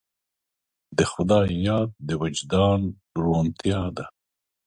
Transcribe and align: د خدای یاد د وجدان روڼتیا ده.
د 0.97 0.99
خدای 1.11 1.49
یاد 1.67 1.89
د 2.07 2.09
وجدان 2.21 2.79
روڼتیا 3.21 3.81
ده. 3.97 4.05